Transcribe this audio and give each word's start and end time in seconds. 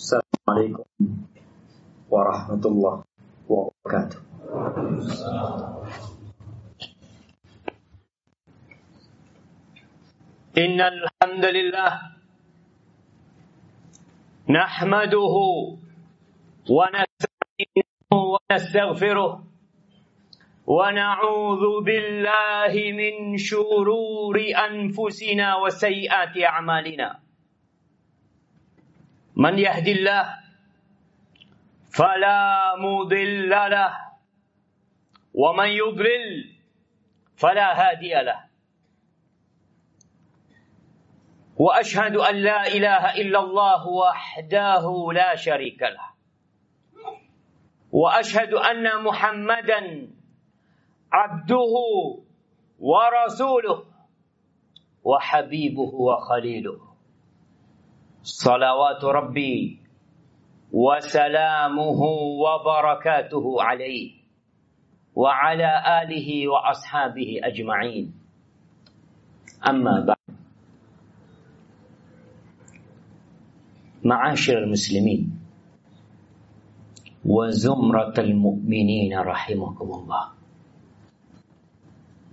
Assalamualaikum 0.00 0.88
warahmatullahi 2.08 3.04
wabarakatuh. 3.44 4.20
إن 10.58 10.80
الحمد 10.80 11.44
لله 11.44 11.92
نحمده 14.50 15.34
ونستعينه 16.70 18.12
ونستغفره 18.32 19.30
ونعوذ 20.66 21.64
بالله 21.86 22.72
من 23.00 23.14
شرور 23.36 24.36
أنفسنا 24.68 25.48
وسيئات 25.56 26.34
أعمالنا 26.38 27.08
من 29.40 29.58
يهد 29.58 29.88
الله 29.88 30.24
فلا 31.88 32.76
مضل 32.76 33.48
له 33.48 33.92
ومن 35.34 35.68
يضلل 35.68 36.60
فلا 37.36 37.68
هادي 37.80 38.14
له. 38.14 38.44
وأشهد 41.56 42.16
أن 42.16 42.34
لا 42.36 42.66
إله 42.66 43.16
إلا 43.16 43.38
الله 43.40 43.88
وحده 43.88 44.84
لا 45.12 45.34
شريك 45.34 45.82
له. 45.82 46.06
وأشهد 47.92 48.52
أن 48.54 49.04
محمدا 49.04 50.10
عبده 51.12 51.72
ورسوله 52.78 53.84
وحبيبه 55.04 55.90
وخليله. 55.94 56.89
صلوات 58.22 59.04
ربي 59.04 59.78
وسلامه 60.72 62.00
وبركاته 62.44 63.44
عليه 63.62 64.10
وعلى 65.16 65.70
آله 66.02 66.28
وأصحابه 66.48 67.40
أجمعين. 67.44 68.12
أما 69.68 70.00
بعد 70.00 70.36
معاشر 74.04 74.58
المسلمين 74.58 75.40
وزمرة 77.24 78.14
المؤمنين 78.18 79.18
رحمكم 79.18 79.88
الله 79.94 80.24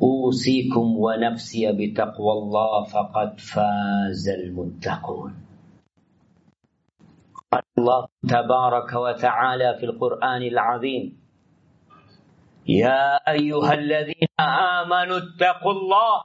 أوصيكم 0.01 0.85
ونفسي 0.97 1.71
بتقوى 1.71 2.31
الله 2.33 2.83
فقد 2.83 3.39
فاز 3.39 4.29
المتقون. 4.29 5.46
قال 7.47 7.63
الله 7.79 8.01
تبارك 8.27 8.91
وتعالى 8.93 9.69
في 9.79 9.85
القرآن 9.85 10.41
العظيم. 10.51 11.03
يا 12.67 13.23
أيها 13.23 13.73
الذين 13.73 14.35
آمنوا 14.83 15.17
اتقوا 15.17 15.71
الله 15.71 16.15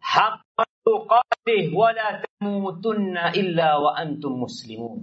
حق 0.00 0.58
تقاته 0.86 1.62
ولا 1.74 2.22
تموتن 2.22 3.16
إلا 3.34 3.70
وأنتم 3.76 4.32
مسلمون. 4.46 5.00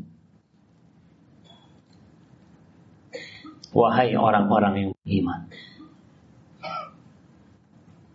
Wahai 3.76 4.16
orang-orang 4.16 4.74
yang 4.80 4.92
beriman. 5.04 5.52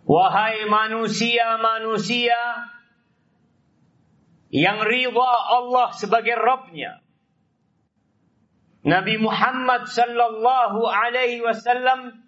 Wahai 0.09 0.65
manusia-manusia 0.65 2.35
Yang 4.53 4.77
ridha 4.85 5.31
Allah 5.49 5.89
sebagai 5.97 6.37
Rabbnya 6.37 7.01
Nabi 8.83 9.15
Muhammad 9.15 9.87
sallallahu 9.87 10.83
alaihi 10.83 11.39
wasallam 11.39 12.19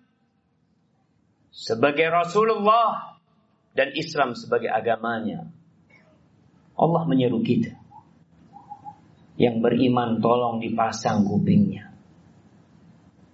sebagai 1.51 2.07
Rasulullah 2.07 3.19
dan 3.75 3.91
Islam 3.91 4.39
sebagai 4.39 4.71
agamanya. 4.71 5.51
Allah 6.79 7.03
menyeru 7.03 7.43
kita. 7.43 7.75
Yang 9.35 9.55
beriman 9.67 10.23
tolong 10.23 10.63
dipasang 10.63 11.27
kupingnya. 11.27 11.91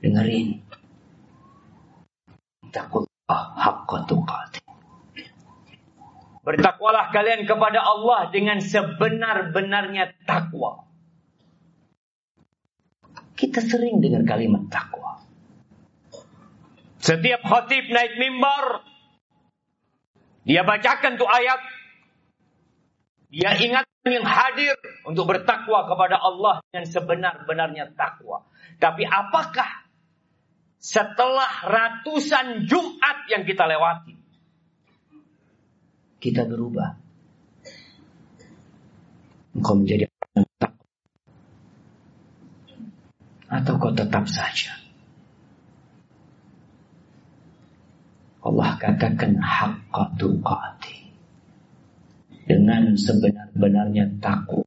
Dengerin. 0.02 0.66
Takullah 2.74 3.42
haqqa 3.54 3.98
tuqatih. 4.10 4.61
Bertakwalah 6.42 7.14
kalian 7.14 7.46
kepada 7.46 7.86
Allah 7.86 8.34
dengan 8.34 8.58
sebenar-benarnya 8.58 10.26
takwa. 10.26 10.90
Kita 13.38 13.62
sering 13.62 14.02
dengar 14.02 14.26
kalimat 14.26 14.66
takwa. 14.70 15.22
Setiap 17.02 17.42
khatib 17.42 17.90
naik 17.90 18.18
mimbar, 18.22 18.86
dia 20.46 20.62
bacakan 20.62 21.18
tuh 21.18 21.30
ayat. 21.30 21.62
Dia 23.32 23.58
ingatkan 23.58 24.12
yang 24.12 24.28
hadir 24.28 24.78
untuk 25.08 25.26
bertakwa 25.26 25.90
kepada 25.90 26.22
Allah 26.22 26.62
dengan 26.70 26.86
sebenar-benarnya 26.86 27.98
takwa. 27.98 28.46
Tapi 28.78 29.08
apakah 29.08 29.90
setelah 30.82 31.50
ratusan 31.66 32.70
Jumat 32.70 33.30
yang 33.30 33.46
kita 33.46 33.66
lewati, 33.66 34.21
kita 36.22 36.46
berubah? 36.46 36.94
Engkau 39.58 39.76
menjadi. 39.76 40.06
Atau 43.52 43.76
kau 43.76 43.92
tetap 43.92 44.24
saja 44.32 44.82
Allah 48.42 48.74
katakan 48.82 49.38
haqqa 49.38 50.18
tuqati. 50.18 50.98
Dengan 52.50 52.98
sebenar-benarnya 52.98 54.18
takwa. 54.18 54.66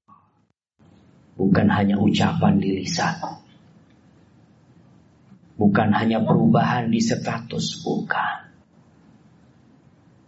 Bukan 1.34 1.66
hanya 1.66 1.98
ucapan 1.98 2.62
di 2.62 2.80
lisan. 2.80 3.18
Bukan 5.58 5.90
hanya 5.90 6.22
perubahan 6.22 6.88
di 6.88 7.02
status, 7.02 7.82
bukan. 7.82 8.43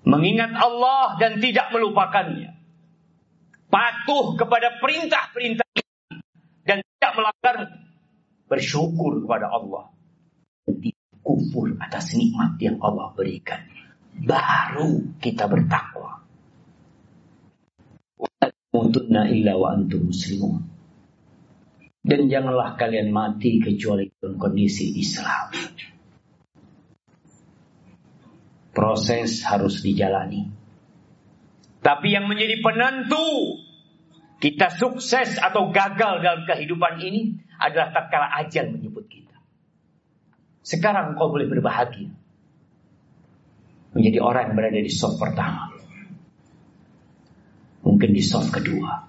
Mengingat 0.06 0.54
Allah 0.54 1.18
dan 1.18 1.42
tidak 1.42 1.74
melupakannya. 1.74 2.54
Patuh 3.66 4.38
kepada 4.38 4.78
perintah-perintah 4.78 5.66
dan 6.62 6.78
tidak 6.78 7.12
melanggar 7.18 7.56
bersyukur 8.46 9.26
kepada 9.26 9.50
Allah 9.50 9.90
kufur 11.26 11.74
atas 11.82 12.14
nikmat 12.14 12.54
yang 12.62 12.78
Allah 12.78 13.10
berikan. 13.18 13.66
Baru 14.14 15.18
kita 15.18 15.50
bertakwa. 15.50 16.22
Dan 22.06 22.20
janganlah 22.30 22.78
kalian 22.78 23.10
mati 23.10 23.58
kecuali 23.58 24.06
dalam 24.14 24.38
kondisi 24.38 24.94
Islam. 24.94 25.50
Proses 28.76 29.40
harus 29.40 29.80
dijalani. 29.80 30.52
Tapi 31.80 32.12
yang 32.12 32.28
menjadi 32.28 32.60
penentu 32.60 33.56
kita 34.36 34.68
sukses 34.68 35.40
atau 35.40 35.72
gagal 35.72 36.20
dalam 36.20 36.44
kehidupan 36.44 37.00
ini 37.00 37.40
adalah 37.56 37.88
tatkala 37.96 38.28
ajal 38.44 38.68
menyebut 38.68 39.08
kita. 39.08 39.32
Sekarang 40.60 41.16
kau 41.16 41.32
boleh 41.32 41.48
berbahagia. 41.48 42.12
Menjadi 43.96 44.18
orang 44.20 44.52
yang 44.52 44.56
berada 44.60 44.80
di 44.82 44.92
soft 44.92 45.16
pertama. 45.16 45.72
Mungkin 47.80 48.12
di 48.12 48.20
soft 48.20 48.52
kedua. 48.52 49.08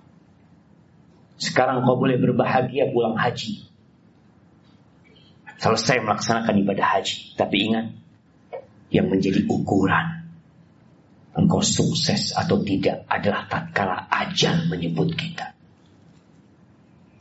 Sekarang 1.35 1.83
kau 1.83 1.99
boleh 1.99 2.15
berbahagia 2.15 2.87
pulang 2.95 3.19
haji. 3.19 3.67
Selesai 5.59 6.07
melaksanakan 6.07 6.55
ibadah 6.61 6.87
haji. 6.87 7.35
Tapi 7.35 7.57
ingat, 7.67 7.85
yang 8.93 9.11
menjadi 9.11 9.43
ukuran 9.47 10.17
engkau 11.37 11.61
sukses 11.61 12.33
atau 12.33 12.65
tidak 12.65 13.05
adalah 13.05 13.45
tatkala 13.45 14.09
ajal 14.09 14.65
menyebut 14.73 15.13
kita. 15.13 15.53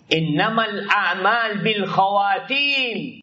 Innamal 0.09 0.89
a'mal 0.89 1.61
bil 1.61 1.85
khawatim. 1.85 3.21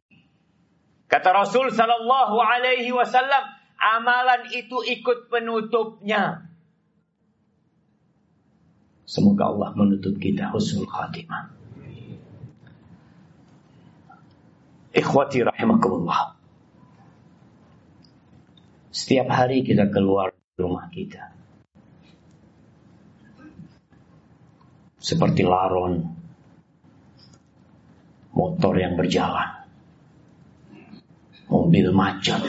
Kata 1.09 1.29
Rasul 1.33 1.73
Sallallahu 1.73 2.37
Alaihi 2.37 2.93
Wasallam, 2.93 3.43
amalan 3.81 4.53
itu 4.53 4.85
ikut 4.85 5.33
penutupnya. 5.33 6.45
Semoga 9.09 9.49
Allah 9.49 9.69
menutup 9.77 10.17
kita 10.17 10.49
husnul 10.53 10.89
khatimah. 10.89 11.53
Ikhwati 14.93 15.41
rahimakumullah. 15.41 16.42
Setiap 18.93 19.25
hari 19.25 19.65
kita 19.65 19.89
keluar 19.89 20.37
rumah 20.53 20.85
kita. 20.93 21.33
Seperti 25.01 25.41
laron 25.41 26.13
motor 28.37 28.73
yang 28.77 28.93
berjalan, 28.93 29.65
mobil 31.49 31.89
macet. 31.89 32.39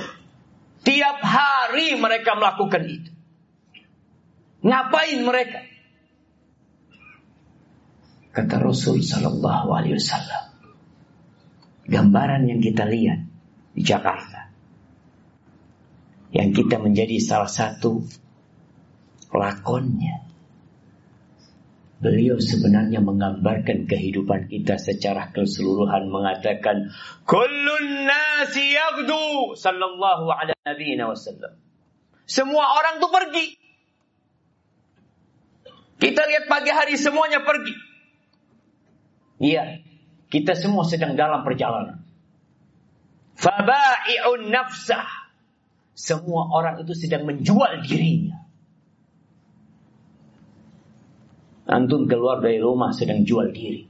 Tiap 0.84 1.18
hari 1.24 1.96
mereka 1.96 2.36
melakukan 2.36 2.82
itu. 2.86 3.10
Ngapain 4.64 5.20
mereka? 5.24 5.60
Kata 8.36 8.56
Rasul 8.60 9.00
Sallallahu 9.00 9.68
Alaihi 9.72 9.96
Wasallam, 9.96 10.44
gambaran 11.88 12.52
yang 12.52 12.60
kita 12.60 12.84
lihat 12.84 13.24
di 13.72 13.82
Jakarta, 13.84 14.53
yang 16.34 16.50
kita 16.50 16.82
menjadi 16.82 17.22
salah 17.22 17.48
satu 17.48 18.02
lakonnya. 19.30 20.26
Beliau 22.02 22.36
sebenarnya 22.36 23.00
menggambarkan 23.00 23.88
kehidupan 23.88 24.50
kita 24.50 24.76
secara 24.76 25.30
keseluruhan 25.32 26.10
mengatakan 26.10 26.92
kullun 27.24 28.04
nasi 28.04 28.76
yaghdu 28.76 29.54
sallallahu 29.56 30.28
ala 30.28 30.52
wasallam. 31.08 31.54
Semua 32.26 32.82
orang 32.82 33.00
tuh 33.00 33.08
pergi. 33.08 33.46
Kita 36.02 36.28
lihat 36.28 36.44
pagi 36.50 36.68
hari 36.74 36.98
semuanya 37.00 37.40
pergi. 37.46 37.72
Iya, 39.40 39.80
kita 40.28 40.58
semua 40.58 40.84
sedang 40.84 41.16
dalam 41.16 41.40
perjalanan. 41.40 42.04
Faba'i'un 43.38 44.52
nafsah. 44.52 45.23
Semua 45.94 46.50
orang 46.50 46.82
itu 46.82 46.92
sedang 46.98 47.22
menjual 47.22 47.86
dirinya. 47.86 48.42
Antum 51.64 52.10
keluar 52.10 52.44
dari 52.44 52.60
rumah 52.60 52.92
sedang 52.92 53.24
jual 53.24 53.54
diri. 53.54 53.86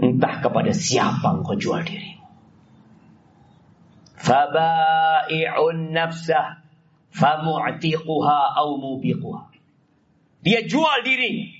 Entah 0.00 0.40
kepada 0.40 0.72
siapa 0.72 1.28
engkau 1.28 1.58
jual 1.60 1.84
diri. 1.84 2.16
Faba'i'un 4.16 5.92
nafsah 5.92 6.64
famu'tiquha 7.12 8.40
au 8.56 8.80
mubiquha. 8.80 9.50
Dia 10.40 10.64
jual 10.64 11.04
diri. 11.04 11.52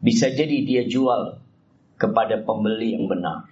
Bisa 0.00 0.28
jadi 0.28 0.64
dia 0.64 0.82
jual 0.84 1.40
kepada 1.96 2.40
pembeli 2.44 2.96
yang 2.96 3.08
benar. 3.08 3.48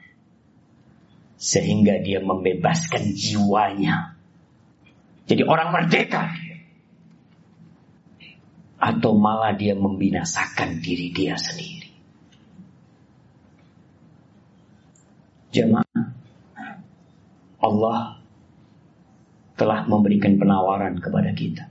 Sehingga 1.39 2.03
dia 2.03 2.19
membebaskan 2.19 3.15
jiwanya. 3.15 4.19
Jadi 5.29 5.43
orang 5.47 5.71
merdeka 5.71 6.35
atau 8.79 9.19
malah 9.19 9.59
dia 9.59 9.75
membinasakan 9.75 10.79
diri 10.79 11.11
dia 11.11 11.35
sendiri. 11.35 11.91
Jemaah, 15.51 16.07
Allah 17.59 18.23
telah 19.59 19.83
memberikan 19.91 20.39
penawaran 20.39 21.03
kepada 21.03 21.35
kita. 21.35 21.67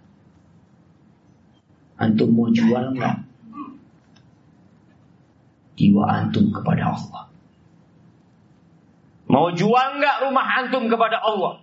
Antum 1.97 2.35
mau 2.35 2.51
jual 2.51 2.93
enggak? 2.93 3.23
Jiwa 5.79 6.03
antum 6.05 6.51
kepada 6.51 6.93
Allah. 6.93 7.23
Mau 9.27 9.51
jual 9.51 9.99
enggak 9.99 10.23
rumah 10.23 10.47
antum 10.63 10.87
kepada 10.87 11.19
Allah? 11.19 11.59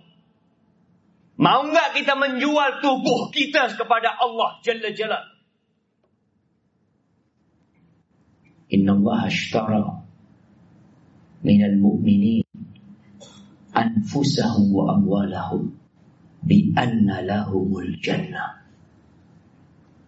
Mau 1.35 1.59
enggak 1.65 1.97
kita 1.97 2.13
menjual 2.13 2.79
tubuh 2.79 3.33
kita 3.33 3.73
kepada 3.73 4.13
Allah 4.21 4.61
Jalla 4.61 4.89
Jalla? 4.93 5.19
Inna 8.69 8.97
Allah 8.97 9.19
ashtara 9.29 9.81
minal 11.45 11.77
mu'minin 11.77 12.45
anfusahum 13.73 14.73
wa 14.73 14.97
amwalahum 14.97 15.77
bi 16.45 16.69
anna 16.77 17.21
lahumul 17.25 17.97
jannah. 18.01 18.61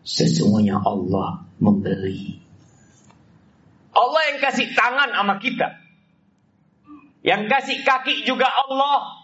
Sesungguhnya 0.07 0.79
Allah 0.81 1.43
membeli. 1.59 2.39
Allah 3.91 4.21
yang 4.31 4.39
kasih 4.39 4.71
tangan 4.77 5.09
sama 5.11 5.35
kita. 5.41 5.86
Yang 7.25 7.41
kasih 7.49 7.79
kaki 7.85 8.15
juga 8.25 8.49
Allah. 8.49 9.21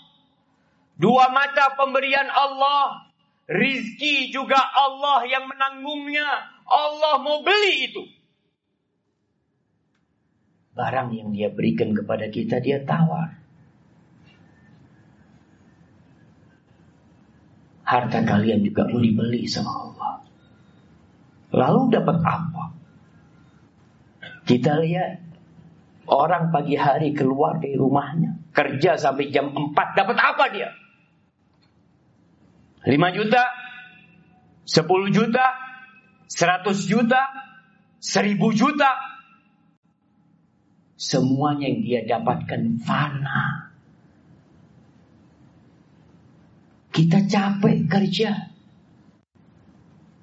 Dua 0.97 1.29
mata 1.33 1.73
pemberian 1.77 2.29
Allah. 2.29 3.09
Rizki 3.49 4.31
juga 4.31 4.57
Allah 4.57 5.27
yang 5.27 5.45
menanggungnya. 5.49 6.29
Allah 6.63 7.19
mau 7.19 7.43
beli 7.43 7.91
itu 7.91 8.03
barang 10.73 11.09
yang 11.13 11.29
dia 11.31 11.49
berikan 11.53 11.93
kepada 11.93 12.27
kita 12.33 12.57
dia 12.59 12.81
tawar. 12.81 13.37
Harta 17.85 18.25
kalian 18.25 18.65
juga 18.65 18.89
mau 18.89 18.97
dibeli 18.97 19.45
sama 19.45 19.69
Allah. 19.69 20.13
Lalu 21.53 21.81
dapat 21.93 22.17
apa? 22.25 22.63
Kita 24.49 24.81
lihat 24.81 25.22
orang 26.09 26.51
pagi 26.51 26.75
hari 26.75 27.15
keluar 27.15 27.59
dari 27.59 27.75
rumahnya, 27.75 28.51
kerja 28.51 28.99
sampai 28.99 29.31
jam 29.31 29.51
4, 29.51 29.97
dapat 29.97 30.17
apa 30.19 30.45
dia? 30.51 30.69
5 32.83 33.17
juta, 33.17 33.43
10 34.67 35.15
juta, 35.15 35.45
100 36.27 36.91
juta, 36.91 37.21
1000 38.03 38.51
juta, 38.51 38.91
Semuanya 41.03 41.67
yang 41.67 41.81
dia 41.83 42.01
dapatkan 42.05 42.79
fana. 42.79 43.75
Kita 46.95 47.25
capek 47.27 47.77
kerja. 47.91 48.31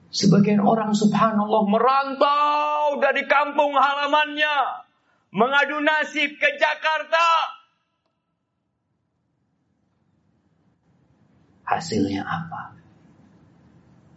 Sebagian 0.09 0.65
orang 0.65 0.97
subhanallah 0.97 1.69
merantau 1.69 2.97
dari 3.03 3.29
kampung 3.29 3.77
halamannya. 3.77 4.89
Mengadu 5.31 5.79
nasib 5.79 6.35
ke 6.43 6.49
Jakarta. 6.59 7.27
Hasilnya 11.71 12.27
apa? 12.27 12.75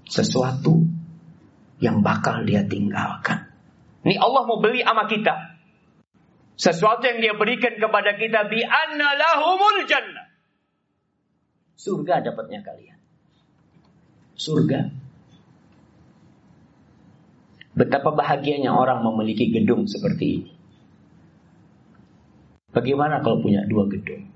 Sesuatu 0.10 0.82
yang 1.78 2.02
bakal 2.02 2.42
dia 2.50 2.66
tinggalkan. 2.66 3.46
Ini 4.02 4.18
Allah 4.18 4.42
mau 4.50 4.58
beli 4.58 4.82
sama 4.82 5.06
kita. 5.06 5.54
Sesuatu 6.58 7.06
yang 7.06 7.22
dia 7.22 7.34
berikan 7.38 7.78
kepada 7.78 8.18
kita 8.18 8.50
bi 8.50 8.66
anna 8.66 9.14
lahumul 9.14 9.86
jannah. 9.86 10.34
Surga 11.78 12.26
dapatnya 12.26 12.66
kalian. 12.66 12.98
Surga. 14.34 14.90
Betapa 17.74 18.14
bahagianya 18.14 18.70
orang 18.74 19.02
memiliki 19.02 19.50
gedung 19.50 19.90
seperti 19.90 20.26
ini. 20.42 20.53
Bagaimana 22.74 23.22
kalau 23.22 23.40
punya 23.40 23.62
dua 23.70 23.86
gedung? 23.86 24.34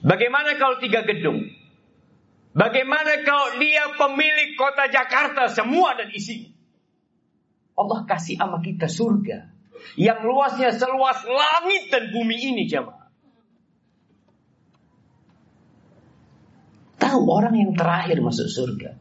Bagaimana 0.00 0.54
kalau 0.56 0.78
tiga 0.78 1.04
gedung? 1.04 1.44
Bagaimana 2.54 3.22
kalau 3.26 3.58
dia 3.60 3.90
pemilik 3.94 4.56
kota 4.56 4.88
Jakarta 4.88 5.50
semua 5.52 5.98
dan 5.98 6.08
isinya? 6.14 6.54
Allah 7.78 8.02
kasih 8.06 8.34
sama 8.38 8.58
kita 8.58 8.90
surga 8.90 9.46
yang 9.94 10.26
luasnya 10.26 10.74
seluas 10.74 11.22
langit 11.22 11.90
dan 11.94 12.10
bumi 12.10 12.34
ini 12.34 12.66
jemaah. 12.66 13.06
Tahu 16.98 17.22
orang 17.30 17.54
yang 17.54 17.72
terakhir 17.78 18.18
masuk 18.18 18.50
surga. 18.50 18.98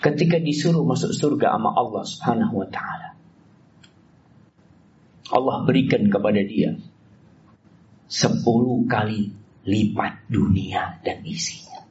Ketika 0.00 0.40
disuruh 0.40 0.86
masuk 0.86 1.12
surga 1.12 1.58
sama 1.58 1.74
Allah 1.74 2.02
Subhanahu 2.06 2.54
wa 2.64 2.68
taala. 2.70 3.19
Allah 5.30 5.62
berikan 5.62 6.10
kepada 6.10 6.42
dia 6.42 6.74
sepuluh 8.10 8.84
kali 8.90 9.30
lipat 9.62 10.26
dunia 10.26 10.98
dan 11.06 11.22
isinya. 11.22 11.86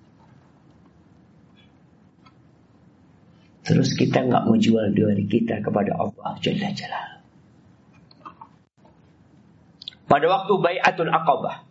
Terus 3.64 3.94
kita 3.96 4.26
nggak 4.26 4.44
mau 4.50 4.58
jual 4.58 4.92
diri 4.92 5.30
kita 5.30 5.62
kepada 5.62 5.94
Allah 5.96 6.36
Jalla 6.42 6.70
Jalal. 6.74 7.10
Pada 10.10 10.26
waktu 10.26 10.54
Bayatul 10.58 11.14
Aqabah, 11.14 11.70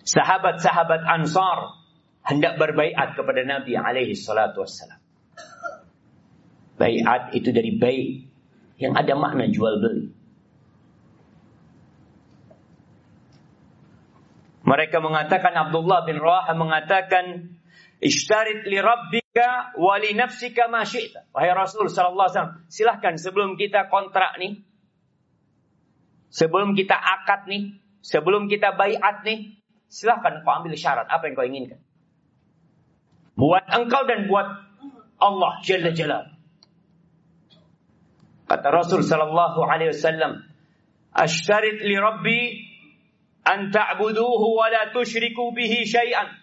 sahabat-sahabat 0.00 1.04
Ansar 1.04 1.76
hendak 2.24 2.56
berbaiat 2.56 3.12
kepada 3.12 3.44
Nabi 3.44 3.76
alaihi 3.76 4.16
salatu 4.16 4.64
wassalam. 4.64 4.96
Bayat 6.80 7.36
itu 7.36 7.52
dari 7.52 7.76
baik 7.76 8.08
yang 8.80 8.96
ada 8.96 9.12
makna 9.12 9.52
jual 9.52 9.76
beli. 9.76 10.21
Mereka 14.72 15.04
mengatakan 15.04 15.52
Abdullah 15.52 16.08
bin 16.08 16.16
Rawah 16.16 16.48
mengatakan 16.56 17.52
Ishtarit 18.00 18.64
li 18.64 18.80
Rabbi 18.80 19.22
nafsika 19.32 19.72
wa 19.80 19.94
li 19.96 20.12
nafsika 20.12 20.68
ma 20.68 20.84
syi'ta. 20.84 21.32
Wahai 21.32 21.52
Rasul 21.56 21.88
sallallahu 21.88 22.28
alaihi 22.28 22.36
wasallam, 22.36 22.54
silahkan 22.68 23.14
sebelum 23.16 23.56
kita 23.56 23.88
kontrak 23.88 24.36
nih, 24.36 24.60
sebelum 26.28 26.76
kita 26.76 26.94
akad 26.94 27.48
nih, 27.48 27.80
sebelum 28.04 28.48
kita 28.48 28.76
baiat 28.76 29.24
nih, 29.24 29.56
silahkan 29.88 30.44
kau 30.44 30.52
ambil 30.52 30.76
syarat 30.76 31.08
apa 31.08 31.28
yang 31.28 31.34
kau 31.36 31.46
inginkan. 31.48 31.80
Buat 33.32 33.64
engkau 33.72 34.04
dan 34.04 34.28
buat 34.28 34.46
Allah 35.16 35.52
Jalla 35.64 35.96
Jalal. 35.96 36.24
Kata 38.44 38.68
Rasul 38.68 39.00
sallallahu 39.00 39.64
alaihi 39.64 39.96
wasallam, 39.96 40.44
"Ashtarit 41.16 41.80
li 41.80 41.96
Rabbi 41.96 42.38
an 43.42 43.70
ta'buduhu 43.70 44.46
wa 44.56 44.66
la 44.70 44.90
tusyriku 44.94 45.54
bihi 45.54 45.86
syai'an." 45.86 46.42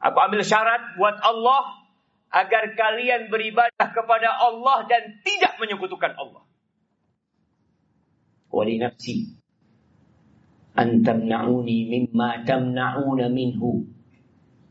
Aku 0.00 0.18
ambil 0.20 0.44
syarat 0.44 0.94
buat 1.00 1.16
Allah 1.24 1.86
agar 2.30 2.76
kalian 2.76 3.32
beribadah 3.32 3.88
kepada 3.96 4.28
Allah 4.28 4.84
dan 4.84 5.24
tidak 5.24 5.56
menyekutukan 5.56 6.12
Allah. 6.14 6.44
Wali 8.52 8.76
nafsi 8.76 9.36
an 10.76 11.00
tamna'uni 11.00 11.88
mimma 11.88 12.44
tamna'una 12.44 13.32
minhu 13.32 13.88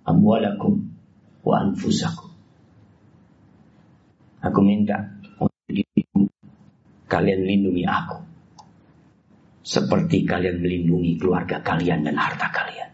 amwalakum 0.05 0.93
wa 1.41 1.55
anfusakum. 1.65 2.29
Aku 4.45 4.61
minta 4.61 5.01
untuk 5.41 6.29
kalian 7.09 7.41
lindungi 7.49 7.81
aku. 7.81 8.21
Seperti 9.65 10.29
kalian 10.29 10.61
melindungi 10.61 11.17
keluarga 11.17 11.57
kalian 11.65 12.05
dan 12.05 12.21
harta 12.21 12.53
kalian. 12.53 12.93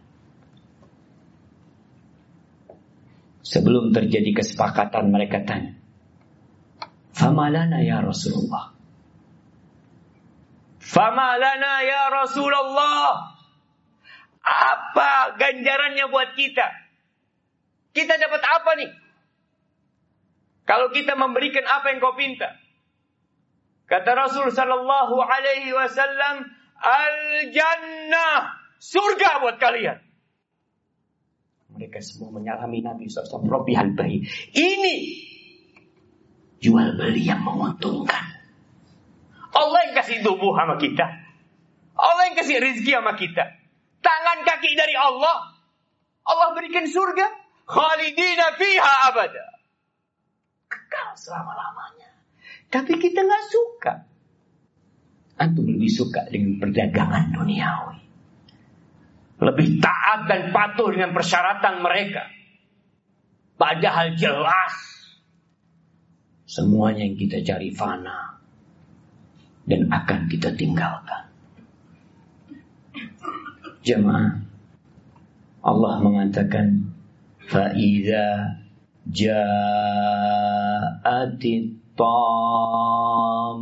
Sebelum 3.44 3.92
terjadi 3.92 4.32
kesepakatan 4.40 5.12
mereka 5.12 5.44
tanya. 5.44 5.76
Famalana 7.12 7.84
ya 7.84 8.00
Rasulullah. 8.00 8.72
Famalana 10.80 11.74
ya 11.84 12.08
Rasulullah. 12.08 13.36
Apa 14.42 15.36
ganjarannya 15.36 16.08
buat 16.08 16.40
kita? 16.40 16.68
Kita 17.92 18.16
dapat 18.16 18.42
apa 18.48 18.72
nih? 18.80 18.92
Kalau 20.64 20.88
kita 20.96 21.20
memberikan 21.20 21.68
apa 21.68 21.92
yang 21.92 22.00
kau 22.00 22.16
pinta. 22.16 22.56
Kata 23.92 24.16
Rasul 24.16 24.56
sallallahu 24.56 25.20
alaihi 25.20 25.76
wasallam, 25.76 26.61
"Al-jannah, 26.82 28.58
surga 28.82 29.30
buat 29.46 29.58
kalian." 29.62 30.12
Mereka 31.72 32.04
semua 32.04 32.36
menyalami 32.36 32.84
Nabi 32.84 33.08
SAW. 33.08 33.48
Robi 33.48 33.80
bayi. 33.96 34.28
Ini 34.52 34.96
jual 36.60 37.00
beli 37.00 37.24
yang 37.26 37.42
menguntungkan. 37.42 38.44
Allah 39.52 39.80
yang 39.88 39.96
kasih 39.96 40.20
tubuh 40.24 40.52
sama 40.56 40.76
kita. 40.80 41.08
Allah 41.96 42.24
yang 42.32 42.36
kasih 42.40 42.60
rezeki 42.60 42.92
sama 42.96 43.14
kita. 43.16 43.44
Tangan 44.04 44.48
kaki 44.48 44.72
dari 44.76 44.96
Allah. 44.96 45.58
Allah 46.28 46.48
berikan 46.56 46.88
surga. 46.88 47.28
Khalidina 47.68 48.56
fiha 48.60 48.94
abada. 49.12 49.46
Kekal 50.68 51.16
selama-lamanya. 51.20 52.10
Tapi 52.72 52.94
kita 53.00 53.24
nggak 53.24 53.46
suka. 53.48 53.94
Antum 55.42 55.66
lebih 55.66 55.90
suka 55.90 56.30
dengan 56.30 56.62
perdagangan 56.62 57.34
duniawi. 57.34 57.98
Lebih 59.42 59.82
taat 59.82 60.30
dan 60.30 60.54
patuh 60.54 60.94
dengan 60.94 61.18
persyaratan 61.18 61.82
mereka. 61.82 62.30
Padahal 63.58 64.14
jelas. 64.14 64.74
Semuanya 66.46 67.10
yang 67.10 67.18
kita 67.18 67.42
cari 67.42 67.74
fana. 67.74 68.38
Dan 69.66 69.90
akan 69.90 70.30
kita 70.30 70.54
tinggalkan. 70.54 71.26
Jemaah. 73.82 74.46
Allah 75.66 75.94
mengatakan. 76.06 76.94
Fa'idha 77.50 78.62
ja'atit 79.10 79.42
tam 81.98 83.60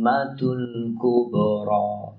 rahmatul 0.00 0.96
kubra 0.96 2.16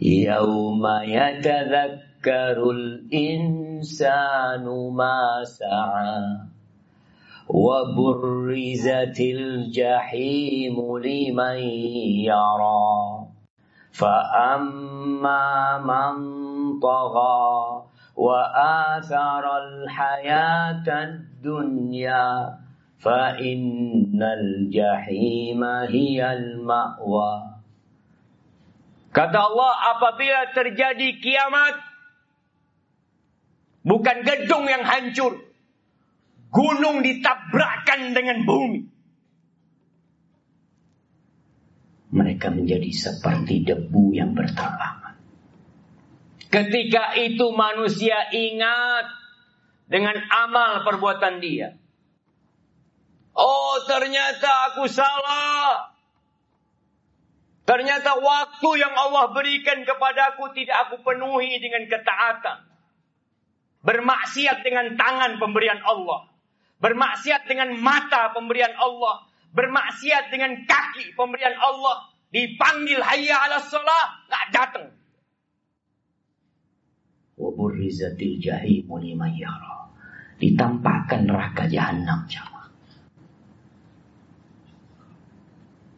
Yawma 0.00 1.04
yatadhakkarul 1.06 3.04
insanu 3.12 4.90
ma 4.90 5.44
sa'a 5.44 6.48
Wa 7.46 7.84
burrizatil 7.94 9.68
jahimu 9.70 10.96
liman 10.98 11.60
yara 12.24 13.28
فأما 13.94 15.78
من 15.86 16.14
طغى 16.82 17.82
وآثر 18.18 19.44
الحياة 19.62 20.82
الدنيا 20.82 22.58
فإن 22.99 24.19
الجحيم 24.19 25.61
هي 25.63 26.19
المأوى 26.19 27.33
Kata 29.09 29.41
Allah, 29.41 29.73
apabila 29.97 30.53
terjadi 30.53 31.17
kiamat, 31.17 31.81
bukan 33.81 34.21
gedung 34.21 34.69
yang 34.69 34.85
hancur, 34.85 35.49
gunung 36.53 37.01
ditabrakkan 37.01 38.13
dengan 38.13 38.45
bumi. 38.45 38.85
Mereka 42.13 42.53
menjadi 42.53 42.85
seperti 42.93 43.65
debu 43.65 44.13
yang 44.13 44.37
berterbangan. 44.37 45.17
Ketika 46.53 47.17
itu 47.17 47.49
manusia 47.53 48.29
ingat 48.29 49.09
dengan 49.89 50.21
amal 50.29 50.85
perbuatan 50.85 51.41
dia. 51.41 51.77
Oh 53.34 53.82
ternyata 53.90 54.70
aku 54.70 54.86
salah. 54.86 55.90
Ternyata 57.64 58.20
waktu 58.20 58.70
yang 58.76 58.92
Allah 58.92 59.32
berikan 59.32 59.82
kepadaku 59.82 60.52
tidak 60.52 60.88
aku 60.88 61.02
penuhi 61.02 61.58
dengan 61.58 61.88
ketaatan. 61.88 62.58
Bermaksiat 63.84 64.64
dengan 64.64 64.96
tangan 64.96 65.40
pemberian 65.40 65.80
Allah. 65.82 66.28
Bermaksiat 66.80 67.48
dengan 67.48 67.72
mata 67.80 68.32
pemberian 68.36 68.72
Allah. 68.76 69.28
Bermaksiat 69.56 70.28
dengan 70.28 70.64
kaki 70.68 71.16
pemberian 71.16 71.56
Allah. 71.56 72.12
Dipanggil 72.28 72.98
hayya 72.98 73.36
ala 73.46 73.62
salah, 73.62 74.26
gak 74.26 74.46
datang. 74.50 74.86
Waburrizatil 77.38 78.42
jahimu 78.42 78.98
liman. 79.00 79.32
Ditampakkan 80.36 81.30
neraka 81.30 81.70
jahanam 81.70 82.26
jamaah. 82.26 82.63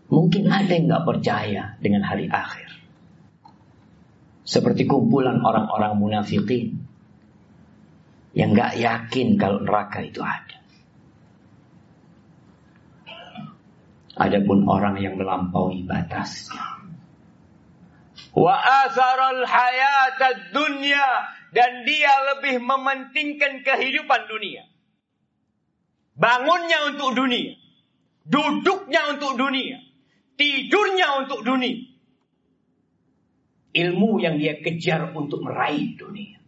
Mungkin 0.06 0.46
ada 0.46 0.70
yang 0.70 0.86
nggak 0.86 1.06
percaya 1.06 1.74
dengan 1.82 2.06
hari 2.06 2.30
akhir. 2.30 2.70
Seperti 4.46 4.86
kumpulan 4.86 5.42
orang-orang 5.42 5.98
munafikin 5.98 6.78
yang 8.30 8.54
nggak 8.54 8.78
yakin 8.78 9.34
kalau 9.34 9.58
neraka 9.66 10.06
itu 10.06 10.22
ada. 10.22 10.62
Adapun 14.16 14.62
orang 14.70 14.94
yang 15.02 15.18
melampaui 15.18 15.82
batasnya. 15.82 16.86
Wa 18.32 18.54
atharal 18.86 19.42
hayatad 19.42 20.54
dunya 20.54 21.08
dan 21.50 21.82
dia 21.82 22.14
lebih 22.32 22.62
mementingkan 22.62 23.66
kehidupan 23.66 24.30
dunia. 24.30 24.70
Bangunnya 26.14 26.94
untuk 26.94 27.18
dunia. 27.18 27.58
Duduknya 28.24 29.10
untuk 29.18 29.36
dunia 29.36 29.85
tidurnya 30.36 31.24
untuk 31.24 31.42
dunia. 31.42 31.92
Ilmu 33.76 34.24
yang 34.24 34.40
dia 34.40 34.56
kejar 34.56 35.12
untuk 35.12 35.44
meraih 35.44 35.96
dunia. 36.00 36.40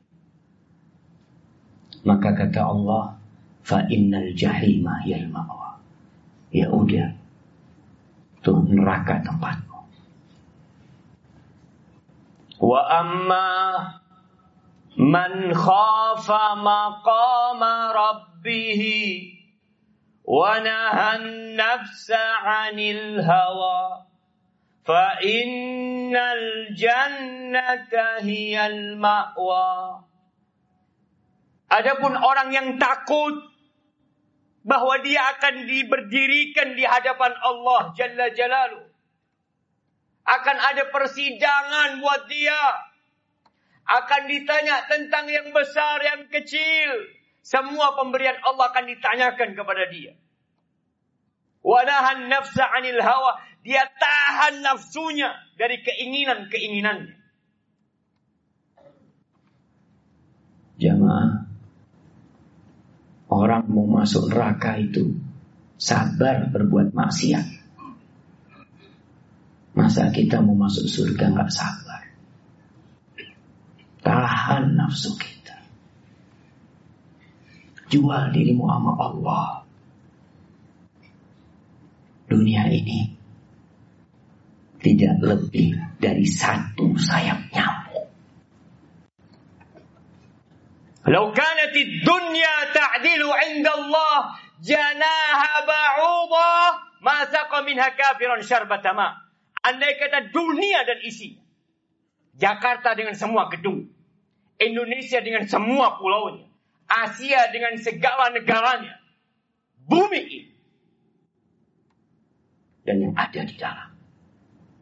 Maka 2.08 2.32
kata 2.32 2.60
Allah, 2.64 3.20
fa 3.60 3.84
innal 3.92 4.32
jahima 4.32 5.04
yal 5.04 5.28
ma'wa. 5.28 5.76
Ya 6.48 6.72
udah, 6.72 7.12
itu 8.40 8.52
neraka 8.72 9.20
tempatmu. 9.20 9.80
Wa 12.64 12.80
amma 12.88 13.50
man 14.96 15.52
khafa 15.52 16.58
maqama 16.58 17.92
rabbihi 17.92 19.37
ونهى 20.27 21.15
النفس 21.15 22.11
عن 22.15 22.79
الهوى 22.79 23.83
فإن 24.85 26.15
الجنة 26.15 27.93
هي 28.23 28.55
المأوى 28.67 30.03
Adapun 31.73 32.13
orang 32.13 32.53
yang 32.53 32.77
takut 32.77 33.33
bahwa 34.61 34.93
dia 35.01 35.25
akan 35.33 35.65
diberdirikan 35.65 36.77
di 36.77 36.85
hadapan 36.85 37.33
Allah 37.33 37.89
Jalla 37.97 38.29
Jalaluh. 38.29 38.93
Akan 40.21 40.53
ada 40.53 40.93
persidangan 40.93 41.97
buat 41.97 42.29
dia. 42.29 42.61
Akan 43.89 44.29
ditanya 44.29 44.85
tentang 44.85 45.25
yang 45.27 45.49
besar, 45.49 45.97
yang 46.05 46.29
kecil. 46.29 47.16
Semua 47.48 47.96
pemberian 47.96 48.36
Allah 48.44 48.68
akan 48.68 48.84
ditanyakan 48.92 49.56
kepada 49.56 49.88
dia. 49.88 50.12
Wanahan 51.64 52.28
nafsa 52.28 52.68
anil 52.76 53.00
hawa. 53.00 53.40
Dia 53.64 53.88
tahan 53.88 54.60
nafsunya 54.60 55.32
dari 55.56 55.80
keinginan-keinginannya. 55.80 57.16
Jamaah, 60.78 61.48
orang 63.32 63.64
mau 63.72 63.88
masuk 63.96 64.28
neraka 64.28 64.76
itu 64.76 65.16
sabar 65.80 66.52
berbuat 66.52 66.92
maksiat. 66.92 67.48
Masa 69.72 70.12
kita 70.12 70.44
mau 70.44 70.54
masuk 70.54 70.84
surga 70.84 71.32
nggak 71.32 71.50
sabar? 71.50 72.02
Tahan 74.04 74.76
nafsu 74.76 75.16
kita. 75.16 75.37
Jual 77.88 78.36
dirimu 78.36 78.68
sama 78.68 78.92
Allah. 79.00 79.48
Dunia 82.28 82.68
ini 82.68 83.16
tidak 84.84 85.16
lebih 85.24 85.72
dari 85.96 86.28
satu 86.28 86.92
sayap 87.00 87.48
nyamuk. 87.50 88.06
Kalau 91.08 91.32
kanat 91.32 91.72
dunia 92.04 92.54
ta'dilu 92.76 93.32
inda 93.56 93.72
Allah 93.72 94.36
janaha 94.60 95.52
ba'udha 95.64 96.52
ma 97.00 97.24
saqa 97.32 97.64
minha 97.64 97.88
kafiran 97.96 98.44
syarbatama. 98.44 99.16
Andai 99.64 99.96
kata 99.96 100.28
dunia 100.28 100.84
dan 100.84 101.00
isinya. 101.00 101.44
Jakarta 102.38 102.94
dengan 102.94 103.16
semua 103.18 103.48
gedung. 103.48 103.88
Indonesia 104.58 105.18
dengan 105.24 105.48
semua 105.48 105.98
pulaunya. 105.98 106.47
Asia 106.88 107.52
dengan 107.52 107.76
segala 107.76 108.32
negaranya. 108.32 108.96
Bumi 109.84 110.20
ini. 110.24 110.40
Dan 112.88 113.04
yang 113.04 113.14
ada 113.14 113.44
di 113.44 113.54
dalam. 113.60 113.88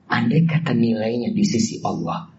Andai 0.07 0.47
kata 0.47 0.71
nilainya 0.71 1.35
di 1.35 1.43
sisi 1.43 1.83
Allah. 1.83 2.31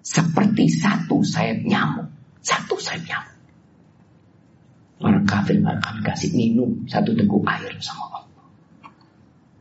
Seperti 0.00 0.72
satu 0.72 1.20
sayap 1.20 1.60
nyamuk. 1.68 2.08
Satu 2.40 2.80
saja. 2.80 3.20
Orang 4.96 5.28
kafir 5.28 5.60
nggak 5.60 5.76
akan 5.76 5.96
kasih 6.00 6.32
minum 6.32 6.88
satu 6.88 7.12
teguk 7.12 7.44
air 7.44 7.76
sama 7.84 8.24
Allah. 8.24 8.24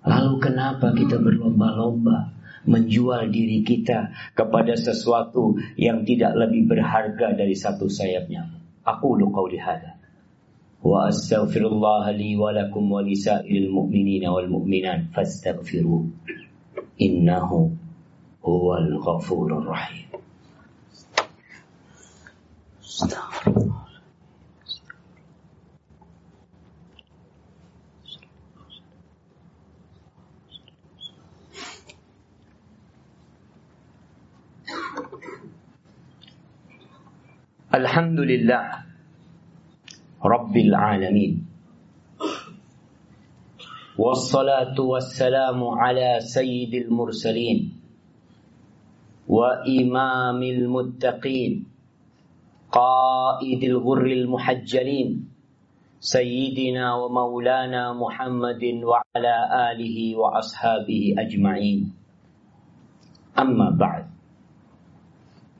Lalu 0.05 0.33
kenapa 0.39 0.95
kita 0.95 1.19
berlomba-lomba 1.19 2.31
menjual 2.63 3.27
diri 3.35 3.67
kita 3.67 4.15
kepada 4.31 4.79
sesuatu 4.79 5.59
yang 5.75 6.07
tidak 6.07 6.39
lebih 6.39 6.71
berharga 6.71 7.35
dari 7.35 7.51
satu 7.51 7.91
sayapnya? 7.91 8.47
Aku 8.47 8.64
أقول 8.87 9.33
قولي 9.33 9.59
هذا. 9.61 9.93
وأستغفر 10.83 11.67
الله 11.67 12.11
لي 12.11 12.37
ولكم 12.37 12.91
ولسائر 12.91 13.57
المؤمنين 13.57 14.27
والمؤمنات 14.27 15.01
فاستغفروه. 15.13 16.05
إنه 17.01 17.71
هو 18.45 18.77
الغفور 18.77 19.57
الرحيم. 19.57 20.05
استغفر 22.83 23.51
الله. 23.51 23.74
Astagfirullah. 37.75 37.83
Alhamdulillah 37.83 38.65
Rabbil 40.23 40.73
Alamin 40.73 41.33
والصلاة 43.95 44.75
والسلام 44.75 45.55
على 45.63 46.19
سيد 46.19 46.73
المرسلين 46.73 47.59
وإمام 49.27 50.39
المتقين 50.43 51.53
قائد 52.71 53.61
الغر 53.63 54.05
المحجلين 54.05 55.09
سيدنا 55.99 56.85
ومولانا 56.95 57.93
محمد 57.95 58.63
وعلى 58.83 59.35
آله 59.71 59.97
وأصحابه 60.19 61.15
أجمعين 61.17 61.79
أما 63.39 63.69
بعد 63.79 64.05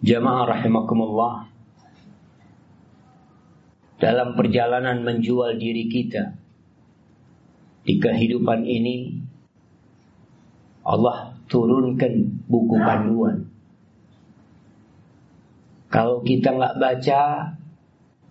جماعة 0.04 0.44
رحمكم 0.46 1.00
الله 1.02 1.55
dalam 4.06 4.38
perjalanan 4.38 5.02
menjual 5.02 5.58
diri 5.58 5.90
kita 5.90 6.38
di 7.82 7.98
kehidupan 7.98 8.62
ini 8.62 9.18
Allah 10.86 11.34
turunkan 11.50 12.46
buku 12.46 12.78
panduan 12.78 13.50
kalau 15.96 16.20
kita 16.28 16.52
nggak 16.52 16.76
baca, 16.76 17.22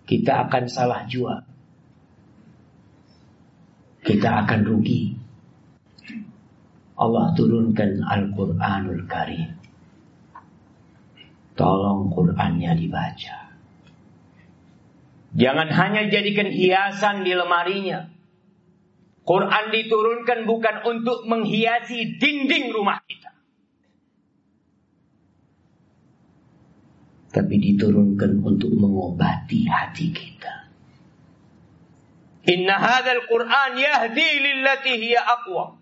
kita 0.05 0.31
akan 0.45 0.63
salah 0.69 1.01
jual. 1.09 1.41
Kita 4.05 4.45
akan 4.45 4.59
rugi. 4.61 5.17
Allah 7.01 7.33
turunkan 7.33 8.05
Al-Quranul 8.05 9.01
Karim. 9.09 9.49
Tolong 11.57 12.13
Qurannya 12.13 12.77
dibaca. 12.77 13.44
Jangan 15.35 15.67
hanya 15.67 16.07
jadikan 16.07 16.47
hiasan 16.47 17.27
di 17.27 17.35
lemarinya. 17.35 18.07
Quran 19.27 19.65
diturunkan 19.73 20.47
bukan 20.47 20.75
untuk 20.87 21.27
menghiasi 21.27 22.15
dinding 22.21 22.71
rumah 22.71 23.03
kita. 23.03 23.35
tapi 27.35 27.59
diturunkan 27.59 28.39
untuk 28.47 28.71
mengobati 28.71 29.67
hati 29.67 30.07
kita. 30.15 30.71
Inna 32.47 32.79
hadzal 32.79 33.27
Qur'an 33.27 33.75
yahdi 33.75 34.29
lillati 34.39 34.95
hiya 34.95 35.19
aqwa. 35.19 35.75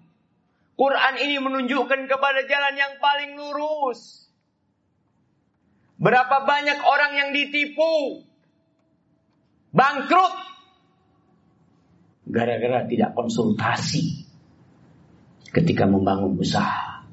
Quran 0.73 1.13
ini 1.21 1.37
menunjukkan 1.37 2.09
kepada 2.09 2.41
jalan 2.49 2.73
yang 2.73 2.93
paling 2.97 3.37
lurus. 3.37 4.25
Berapa 6.01 6.41
banyak 6.41 6.81
orang 6.81 7.11
yang 7.21 7.29
ditipu, 7.37 8.25
bangkrut, 9.73 10.33
gara-gara 12.29 12.85
tidak 12.87 13.11
konsultasi 13.17 14.23
ketika 15.51 15.89
membangun 15.89 16.39
usaha. 16.39 17.03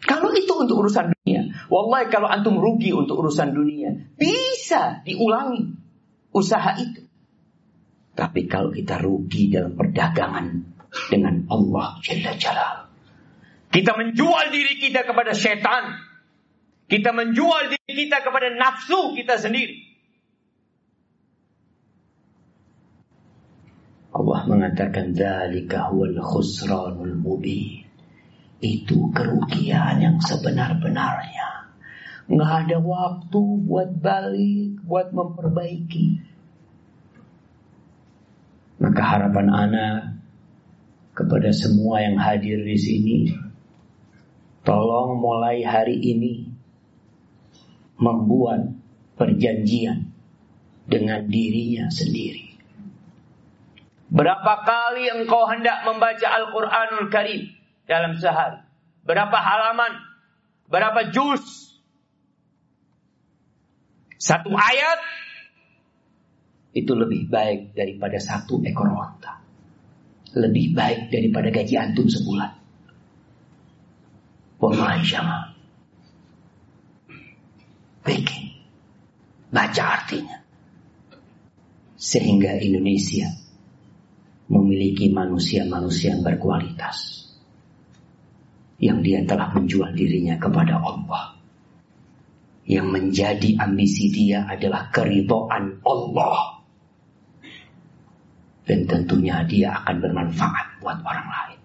Kalau 0.00 0.32
itu 0.32 0.52
untuk 0.56 0.86
urusan 0.86 1.12
dunia, 1.12 1.52
wallahi 1.68 2.08
kalau 2.08 2.28
antum 2.30 2.56
rugi 2.56 2.92
untuk 2.94 3.20
urusan 3.20 3.52
dunia, 3.52 4.12
bisa 4.16 5.04
diulangi 5.04 5.76
usaha 6.32 6.76
itu. 6.80 7.04
Tapi 8.16 8.48
kalau 8.48 8.72
kita 8.72 9.00
rugi 9.00 9.52
dalam 9.52 9.76
perdagangan 9.76 10.46
dengan 11.08 11.46
Allah 11.48 12.00
Jalla 12.02 12.32
Jalal. 12.36 12.76
Kita 13.70 13.94
menjual 13.94 14.50
diri 14.50 14.82
kita 14.82 15.06
kepada 15.06 15.30
setan. 15.30 15.94
Kita 16.90 17.14
menjual 17.14 17.70
diri 17.70 17.92
kita 18.08 18.18
kepada 18.26 18.50
nafsu 18.50 19.14
kita 19.14 19.38
sendiri. 19.38 19.90
Allah 24.10 24.40
mengatakan 24.60 25.16
dzalika 25.16 25.88
huwal 25.88 26.20
khusranul 26.20 27.16
mubin. 27.16 27.88
Itu 28.60 29.08
kerugian 29.08 30.04
yang 30.04 30.20
sebenar-benarnya. 30.20 31.72
Nggak 32.28 32.52
ada 32.68 32.76
waktu 32.84 33.40
buat 33.64 33.90
balik, 34.04 34.84
buat 34.84 35.16
memperbaiki. 35.16 36.28
Maka 38.84 39.00
harapan 39.00 39.48
anak 39.48 39.96
kepada 41.16 41.56
semua 41.56 42.04
yang 42.04 42.20
hadir 42.20 42.60
di 42.60 42.76
sini, 42.76 43.18
tolong 44.60 45.16
mulai 45.16 45.64
hari 45.64 45.96
ini 45.96 46.44
membuat 47.96 48.76
perjanjian 49.16 50.12
dengan 50.84 51.24
dirinya 51.32 51.88
sendiri. 51.88 52.49
Berapa 54.10 54.66
kali 54.66 55.06
engkau 55.06 55.46
hendak 55.46 55.86
membaca 55.86 56.26
Al-Quranul 56.26 57.06
Karim 57.14 57.46
dalam 57.86 58.18
sehari? 58.18 58.58
Berapa 59.06 59.38
halaman? 59.38 60.02
Berapa 60.66 61.14
juz? 61.14 61.70
Satu 64.18 64.50
ayat 64.52 65.00
itu 66.74 66.92
lebih 66.92 67.30
baik 67.30 67.72
daripada 67.72 68.18
satu 68.18 68.58
ekor 68.66 68.90
onta. 68.90 69.38
Lebih 70.34 70.74
baik 70.74 71.10
daripada 71.10 71.48
gaji 71.54 71.74
antum 71.78 72.06
sebulan. 72.06 72.52
Wallahi 74.60 75.02
jamaah. 75.06 75.48
Bikin. 78.04 78.44
Baca 79.50 79.84
artinya. 80.02 80.38
Sehingga 81.98 82.60
Indonesia 82.62 83.39
memiliki 84.50 85.14
manusia-manusia 85.14 86.18
yang 86.18 86.26
berkualitas. 86.26 87.22
Yang 88.82 88.98
dia 89.06 89.18
telah 89.22 89.54
menjual 89.54 89.94
dirinya 89.94 90.34
kepada 90.42 90.82
Allah. 90.82 91.38
Yang 92.66 92.86
menjadi 92.90 93.50
ambisi 93.62 94.10
dia 94.10 94.44
adalah 94.50 94.90
keridoan 94.90 95.78
Allah 95.86 96.60
dan 98.70 98.86
tentunya 98.86 99.42
dia 99.50 99.74
akan 99.82 99.98
bermanfaat 99.98 100.78
buat 100.78 101.02
orang 101.02 101.26
lain. 101.26 101.60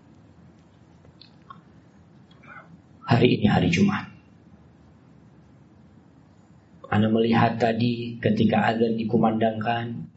Hari 3.05 3.27
ini 3.37 3.45
hari 3.45 3.69
Jumat. 3.69 4.09
Anda 6.89 7.13
melihat 7.13 7.61
tadi 7.61 8.17
ketika 8.17 8.73
azan 8.73 8.97
dikumandangkan, 8.97 10.09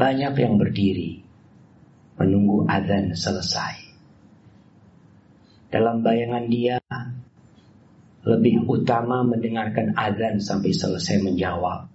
banyak 0.00 0.32
yang 0.40 0.56
berdiri 0.56 1.27
menunggu 2.18 2.66
azan 2.66 3.14
selesai. 3.14 3.86
Dalam 5.68 6.02
bayangan 6.02 6.44
dia, 6.50 6.76
lebih 8.26 8.66
utama 8.66 9.22
mendengarkan 9.22 9.94
azan 9.94 10.42
sampai 10.42 10.74
selesai 10.74 11.22
menjawab 11.22 11.88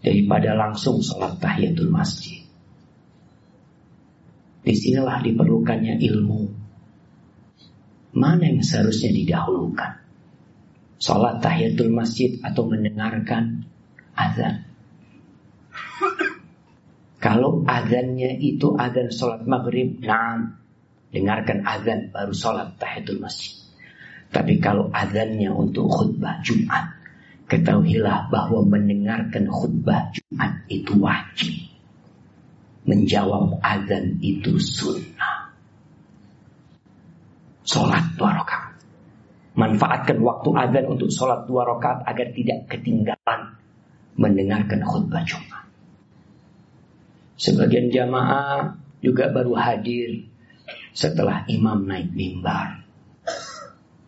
daripada 0.00 0.54
langsung 0.54 1.02
sholat 1.02 1.36
tahiyatul 1.42 1.90
masjid. 1.90 2.46
Di 4.66 4.74
sinilah 4.74 5.22
diperlukannya 5.22 6.02
ilmu. 6.02 6.42
Mana 8.18 8.50
yang 8.50 8.66
seharusnya 8.66 9.14
didahulukan? 9.14 10.02
Salat 10.98 11.38
tahiyatul 11.38 11.94
masjid 11.94 12.34
atau 12.42 12.66
mendengarkan 12.66 13.62
azan? 14.18 14.66
Kalau 17.22 17.55
azannya 17.66 18.38
itu 18.40 18.78
azan 18.78 19.10
sholat 19.12 19.42
maghrib, 19.44 19.98
nah, 20.00 20.56
dengarkan 21.10 21.66
azan 21.66 22.14
baru 22.14 22.32
sholat 22.32 22.78
tahiyatul 22.78 23.20
masjid. 23.20 23.54
Tapi 24.30 24.58
kalau 24.58 24.90
azannya 24.90 25.50
untuk 25.50 25.90
khutbah 25.90 26.42
Jumat, 26.42 26.96
ketahuilah 27.46 28.30
bahwa 28.30 28.66
mendengarkan 28.66 29.46
khutbah 29.50 30.10
Jumat 30.14 30.66
itu 30.66 30.98
wajib 30.98 31.54
menjawab 32.86 33.58
azan 33.60 34.16
itu 34.22 34.56
sunnah. 34.62 35.50
Sholat 37.66 38.14
dua 38.14 38.30
rakaat. 38.38 38.78
Manfaatkan 39.58 40.22
waktu 40.22 40.48
azan 40.54 40.84
untuk 40.86 41.10
sholat 41.10 41.50
dua 41.50 41.66
rakaat 41.66 42.06
agar 42.06 42.30
tidak 42.30 42.58
ketinggalan 42.70 43.40
mendengarkan 44.14 44.80
khutbah 44.86 45.26
Jumat. 45.26 45.65
Sebagian 47.36 47.92
jamaah 47.92 48.80
juga 49.04 49.28
baru 49.28 49.52
hadir 49.52 50.24
setelah 50.96 51.44
imam 51.52 51.84
naik 51.84 52.16
mimbar. 52.16 52.80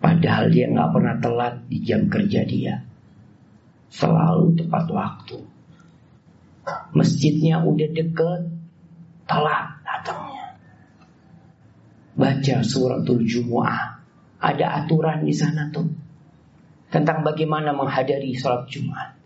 Padahal 0.00 0.48
dia 0.48 0.72
nggak 0.72 0.90
pernah 0.96 1.16
telat 1.20 1.54
di 1.68 1.84
jam 1.84 2.08
kerja 2.08 2.48
dia. 2.48 2.80
Selalu 3.92 4.56
tepat 4.56 4.84
waktu. 4.88 5.38
Masjidnya 6.96 7.60
udah 7.64 7.88
deket, 7.92 8.42
telat 9.28 9.66
datangnya. 9.84 10.56
Baca 12.16 12.56
suratul 12.64 13.28
Jumu'ah. 13.28 14.00
Ada 14.38 14.84
aturan 14.84 15.26
di 15.26 15.34
sana 15.34 15.68
tuh. 15.68 15.90
Tentang 16.88 17.20
bagaimana 17.26 17.76
menghadiri 17.76 18.32
sholat 18.32 18.70
Jumat. 18.70 19.17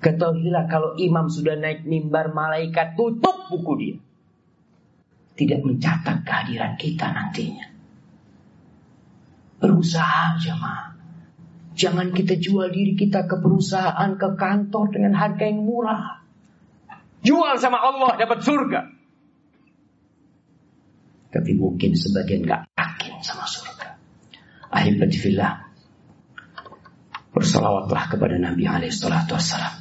Ketahuilah 0.00 0.64
kalau 0.64 0.96
imam 0.96 1.28
sudah 1.28 1.60
naik 1.60 1.84
mimbar 1.84 2.32
malaikat 2.32 2.96
tutup 2.96 3.52
buku 3.52 3.72
dia. 3.76 3.96
Tidak 5.36 5.60
mencatat 5.60 6.24
kehadiran 6.24 6.80
kita 6.80 7.12
nantinya. 7.12 7.68
Berusaha 9.60 10.40
jemaah. 10.40 10.96
Jangan 11.76 12.12
kita 12.16 12.40
jual 12.40 12.72
diri 12.72 12.96
kita 12.96 13.28
ke 13.28 13.40
perusahaan, 13.40 14.10
ke 14.16 14.28
kantor 14.36 14.88
dengan 14.88 15.16
harga 15.16 15.44
yang 15.44 15.64
murah. 15.64 16.24
Jual 17.20 17.60
sama 17.60 17.80
Allah 17.80 18.16
dapat 18.16 18.40
surga. 18.40 18.80
Tapi 21.30 21.50
mungkin 21.56 21.92
sebagian 21.92 22.44
gak 22.44 22.72
yakin 22.76 23.20
sama 23.20 23.44
surga. 23.44 23.96
Ahibat 24.72 25.12
fillah. 25.12 25.72
Bersalawatlah 27.32 28.12
kepada 28.12 28.36
Nabi 28.36 28.66
alaihi 28.66 28.92
salatu 28.92 29.38
wassalam. 29.38 29.79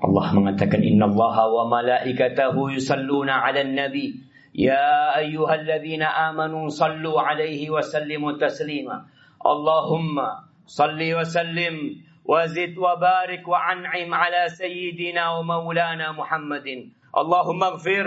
Allah 0.00 0.26
mengatakan 0.36 0.84
Inna 0.84 1.08
Allah 1.08 1.36
wa 1.48 1.64
malaikatahu 1.72 2.72
yusalluna 2.76 3.42
ala 3.44 3.64
nabi 3.64 4.22
Ya 4.56 5.12
ayyuhalladzina 5.20 6.32
amanu 6.32 6.72
sallu 6.72 7.16
alaihi 7.20 7.68
wa 7.68 7.80
sallimu 7.84 8.40
taslima 8.40 9.08
Allahumma 9.40 10.48
salli 10.64 11.12
wa 11.12 11.24
sallim 11.24 12.06
وزد 12.26 12.74
وبارك 12.74 13.46
وأنعم 13.46 14.10
على 14.14 14.42
سيدنا 14.50 15.22
ومولانا 15.30 16.06
محمد 16.18 16.66
اللهم 17.14 17.60
اغفر 17.62 18.06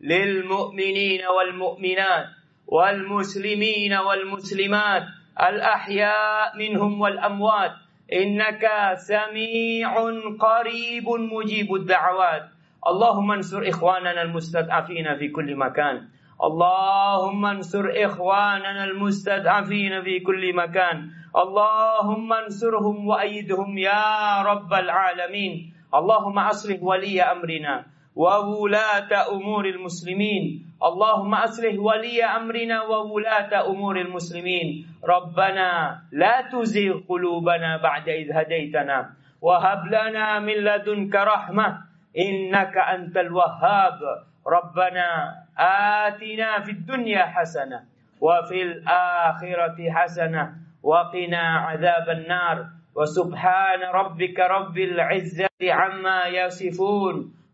للمؤمنين 0.00 1.22
والمؤمنات 1.36 2.26
والمسلمين 2.66 3.92
والمسلمات 3.94 5.04
الأحياء 5.40 6.56
منهم 6.58 7.00
والأموات 7.00 7.72
إنك 8.13 8.63
سميع 8.95 9.91
قريب 10.39 11.07
مجيب 11.09 11.73
الدعوات. 11.73 12.45
اللهم 12.87 13.31
انصر 13.31 13.69
إخواننا 13.69 14.21
المستضعفين 14.21 15.17
في 15.17 15.27
كل 15.27 15.55
مكان. 15.55 16.07
اللهم 16.43 17.45
انصر 17.45 17.85
إخواننا 18.05 18.83
المستضعفين 18.83 20.01
في 20.03 20.19
كل 20.19 20.55
مكان. 20.55 21.09
اللهم 21.35 22.33
انصرهم 22.33 23.07
وأيدهم 23.07 23.77
يا 23.77 24.41
رب 24.41 24.73
العالمين. 24.73 25.73
اللهم 25.93 26.39
أصلح 26.39 26.77
ولي 26.83 27.21
أمرنا. 27.21 27.94
وولاة 28.15 29.11
أمور 29.31 29.65
المسلمين. 29.65 30.43
اللهم 30.83 31.33
أصلح 31.35 31.75
ولي 31.79 32.23
أمرنا 32.23 32.83
وولاة 32.83 33.51
أمور 33.67 33.95
المسلمين. 34.01 34.87
ربنا 35.03 35.99
لا 36.11 36.35
تزغ 36.51 37.03
قلوبنا 37.09 37.77
بعد 37.77 38.09
إذ 38.09 38.31
هديتنا. 38.31 39.09
وهب 39.41 39.81
لنا 39.87 40.39
من 40.39 40.57
لدنك 40.63 41.15
رحمة. 41.15 41.67
إنك 42.17 42.77
أنت 42.77 43.17
الوهاب. 43.17 43.99
ربنا 44.47 45.07
آتنا 46.07 46.59
في 46.63 46.71
الدنيا 46.71 47.25
حسنة 47.25 47.83
وفي 48.21 48.61
الآخرة 48.61 49.77
حسنة 49.91 50.43
وقنا 50.83 51.43
عذاب 51.67 52.09
النار. 52.09 52.57
وسبحان 52.95 53.81
ربك 53.83 54.39
رب 54.39 54.77
العزة 54.77 55.59
عما 55.61 56.25
يصفون. 56.27 57.35